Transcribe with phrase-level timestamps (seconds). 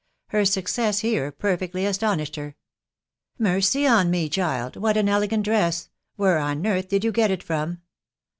[0.29, 2.55] Her success here perfectly astonished her.
[2.55, 2.55] u
[3.37, 7.29] Mercy on me, child'!— What asuAegaivt A essl ~ Where *n earth did you get
[7.29, 7.83] it from